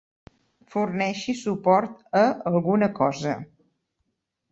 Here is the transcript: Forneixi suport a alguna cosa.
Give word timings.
Forneixi 0.75 1.35
suport 1.41 1.99
a 2.21 2.23
alguna 2.53 2.89
cosa. 3.01 3.35